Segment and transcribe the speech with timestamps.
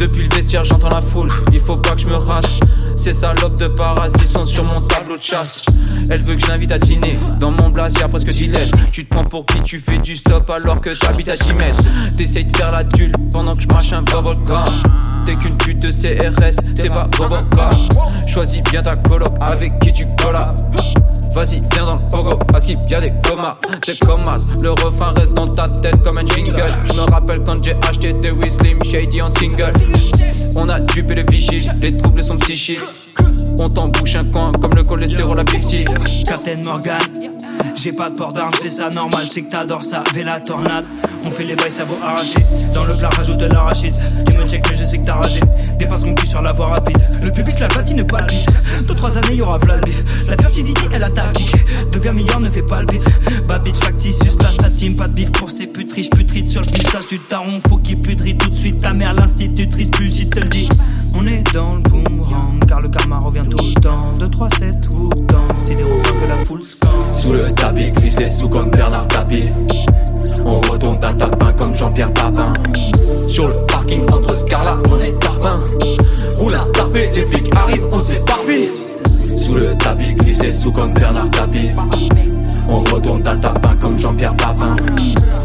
[0.00, 1.28] Depuis le vestiaire, j'entends la foule.
[1.52, 2.48] Il faut pas que je me rate.
[2.96, 5.60] Ces salopes de parasites sont sur mon tableau de chasse.
[6.08, 7.18] Elle veut que je l'invite à dîner.
[7.38, 10.48] Dans mon blast, y'a presque laisse Tu te prends pour qui tu fais du stop
[10.48, 11.84] alors que t'habites à 10 mètres.
[12.16, 14.64] T'essayes de faire la tulle pendant que je mâche un bubblegum.
[15.26, 17.74] T'es qu'une pute de CRS, t'es pas Robocop.
[18.26, 20.56] Choisis bien ta coloc avec qui tu collas.
[21.40, 24.36] Vas-y, viens dans le pogo, parce qu'il y a des comas, des comas.
[24.60, 26.66] Le refrain reste dans ta tête comme un jingle.
[26.84, 29.72] Je me rappelle quand j'ai acheté des Slim Shady en single.
[30.54, 32.80] On a dupé le vigile, les troubles sont psychiques.
[33.58, 36.26] On t'embouche un coin comme le cholestérol à 50.
[36.26, 36.98] Captain Morgan,
[37.74, 40.86] j'ai pas de port d'armes, fais ça normal, c'est que t'adores ça, vais la tornade.
[41.24, 42.38] On fait les bails, ça vaut arracher.
[42.74, 43.94] Dans le plat, rajoute de l'arachide.
[44.26, 45.40] Tu me check, mais je sais que t'as ragé.
[45.78, 46.98] Dépasse mon cul sur la voie rapide.
[47.22, 48.46] Le public, la platine palpite.
[48.86, 49.98] Dans trois années, y'aura Vlad bif.
[50.28, 51.54] La furtivité est la tactique.
[51.92, 53.02] Deviens meilleur, ne fais pas le bit.
[53.46, 54.96] Bad bitch, factitious, la sa team.
[54.96, 57.60] Pas de bif pour ces putriches, putrides sur le visage du taron.
[57.68, 58.78] Faut qu'il pudrit tout de suite.
[58.78, 60.68] Ta mère, l'institutrice, plus si te le dis.
[61.14, 64.12] On est dans le boomerang, car le karma revient tout le temps.
[64.18, 65.46] 2, 3, 7 ou dans.
[65.58, 66.62] C'est les refrains que la foule.
[67.16, 69.48] Sous le tapis, glissé sous comme Bernard Tapie.
[70.46, 72.52] On retourne ta tapin comme Jean-Pierre Papin.
[73.28, 75.60] Sur le parking entre Scarla, on est tarpin.
[76.36, 78.70] Roule un tarpé, les flics arrivent, on s'éparpille.
[79.38, 81.70] Sous le tapis, glissé sous comme Bernard Tapie.
[82.68, 84.76] On retourne ta tapin comme Jean-Pierre Papin.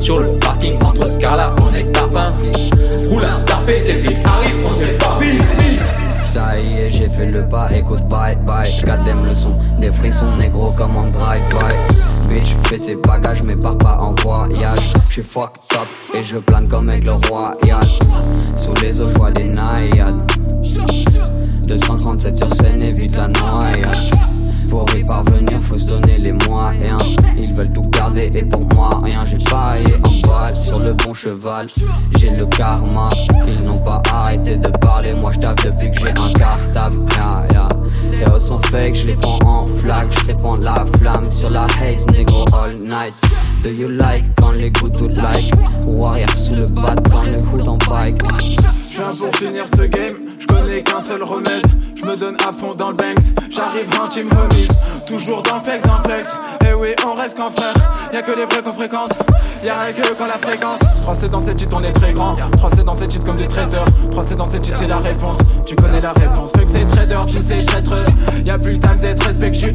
[0.00, 2.32] Sur le parking entre Scarla, on est tarpin.
[3.08, 5.59] Roule tarpé, les flics arrivent, on s'éparpille.
[6.60, 8.68] Est, j'ai fait le pas, écoute bye bye.
[8.84, 11.74] Goddamn le son, des frissons négro comme en drive-by.
[12.28, 14.92] Bitch, fais ses bagages, mais pars pas en voyage.
[15.08, 17.84] J'suis fucked up et je plane comme avec le royal.
[18.56, 20.14] Sous les eaux, j'vois des naïades.
[21.66, 23.96] 237 sur scène, évite la noyade.
[24.68, 27.16] Pour y parvenir, faut se donner les moyens.
[27.38, 29.24] Ils veulent tout et pour moi, rien.
[29.26, 31.68] J'ai failli en balle sur le bon cheval.
[32.18, 33.08] J'ai le karma.
[33.48, 35.14] Ils n'ont pas arrêté de parler.
[35.14, 36.96] Moi, j'taffe depuis que j'ai un cartable.
[37.16, 37.68] Yeah, yeah.
[38.28, 40.08] Hauts sont fake, je les prends en flag.
[40.10, 43.14] Je répands la flamme sur la haze, négro all night.
[43.62, 45.52] Do you like quand les goûts tout like?
[45.86, 48.20] Roue arrière sous le bat quand le hood en bike.
[48.40, 51.62] Je viens pour finir ce game, je connais qu'un seul remède.
[51.94, 54.70] Je me donne à fond dans le banks, j'arrive en team remise.
[55.06, 56.34] Toujours dans le flex, en flex.
[56.62, 57.74] Et oui, on reste qu'en frère.
[58.14, 59.12] Y'a que les vrais qu'on fréquente,
[59.62, 60.80] y'a rien que quand la fréquence.
[61.02, 62.36] 3 c'est dans cette cheat, on est très grand.
[62.56, 63.84] 3 c'est dans cette cheat comme des traders.
[64.10, 65.38] 3 c'est dans cette cheat, c'est la réponse.
[65.66, 66.52] Tu connais la réponse.
[66.52, 67.92] Fait que c'est trader, tu sais, traître.
[68.46, 69.74] Y'a plus le time d'être respectueux.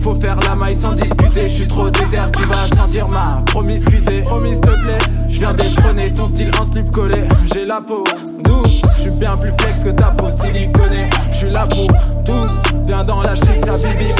[0.00, 1.48] Faut faire la maille sans discuter.
[1.48, 4.22] Je suis trop déter, tu vas sentir ma promiscuité.
[4.22, 4.98] Promis, s'il te plaît.
[5.28, 7.24] Je viens détrôner ton style en slip collé.
[7.52, 8.04] J'ai la peau
[8.40, 8.67] douce,
[9.08, 11.08] suis bien plus flex que ta peau siliconée.
[11.30, 11.86] Je suis là pour
[12.24, 14.12] tous, viens dans la chic, ça bibi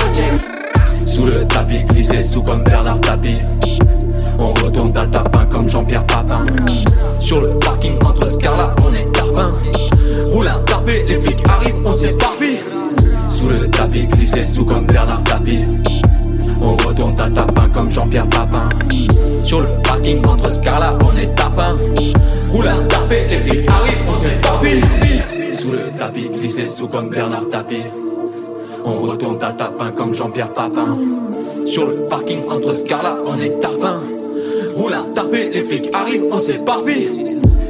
[1.07, 3.39] Sous le tapis, glissé sous comme Bernard Tapie.
[4.41, 6.47] On retourne ta tapin comme Jean-Pierre Papin.
[7.21, 9.53] Sur le parking entre Scarla, on est tarpin.
[10.31, 12.61] Roule un tarpé, les flics arrivent, on s'éparpille.
[13.31, 15.65] Sous le tapis, glissé sous comme Bernard Tapie.
[16.63, 18.69] On retourne ta tapin comme Jean-Pierre Papin.
[19.45, 21.75] Sur le parking entre Scarla, on est tapin.
[22.53, 23.68] Roule un tarpé, les flics.
[25.69, 27.85] Sous le tapis, glissé sous comme Bernard Tapie.
[28.87, 30.95] On retourne ta tapin comme Jean-Pierre Papin.
[31.67, 33.99] Sur le parking entre Scarla, on est tarpin.
[34.75, 37.23] Roule un tarpé, les flics arrivent, on s'éparpille.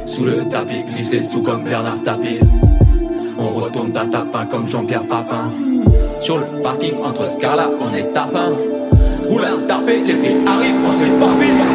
[0.05, 2.39] Sous le tapis, glissé sous comme Bernard Tapie.
[3.37, 5.51] On retourne ta tapin comme Jean-Pierre Papin.
[6.21, 8.53] Sur le parking entre Scarla, on est tapin.
[9.27, 11.68] Roule un tarpé, les flics arrivent, on s'éparpille.